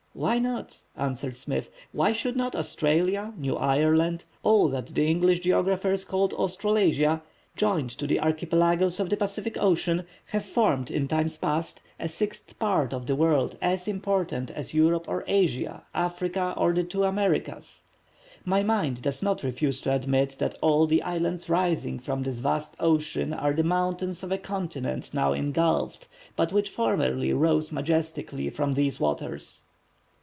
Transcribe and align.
"Why 0.13 0.39
not?" 0.39 0.77
answered 0.97 1.37
Smith. 1.37 1.69
"Why 1.93 2.11
should 2.11 2.35
not 2.35 2.53
Australia, 2.53 3.33
New 3.37 3.55
Ireland, 3.55 4.25
all 4.43 4.67
that 4.67 4.87
the 4.87 5.07
English 5.07 5.39
geographers 5.39 6.03
call 6.03 6.31
Australasia, 6.33 7.23
joined 7.55 7.91
to 7.91 8.05
the 8.05 8.19
Archipelagoes 8.19 8.99
of 8.99 9.09
the 9.09 9.15
Pacific 9.15 9.57
Ocean, 9.57 10.03
have 10.25 10.45
formed 10.45 10.91
in 10.91 11.07
times 11.07 11.37
past 11.37 11.81
a 11.97 12.09
sixth 12.09 12.59
part 12.59 12.93
of 12.93 13.07
the 13.07 13.15
world 13.15 13.57
as 13.61 13.87
important 13.87 14.51
as 14.51 14.73
Europe 14.73 15.05
or 15.07 15.23
Asia, 15.27 15.83
Africa 15.95 16.53
or 16.57 16.73
the 16.73 16.83
two 16.83 17.05
Americas. 17.05 17.83
My 18.43 18.63
mind 18.63 19.01
does 19.01 19.23
not 19.23 19.43
refuse 19.43 19.79
to 19.81 19.95
admit 19.95 20.35
that 20.39 20.55
all 20.61 20.87
the 20.87 21.01
islands 21.03 21.49
rising 21.49 21.99
from 21.99 22.21
this 22.23 22.39
vast 22.39 22.75
ocean 22.81 23.31
are 23.33 23.53
the 23.53 23.63
mountains 23.63 24.23
of 24.23 24.31
a 24.33 24.37
continent 24.37 25.13
now 25.13 25.31
engulphed, 25.31 26.09
but 26.35 26.51
which 26.51 26.69
formerly 26.69 27.31
rose 27.31 27.71
majestically 27.71 28.49
from 28.49 28.73
these 28.73 28.99
waters." 28.99 29.63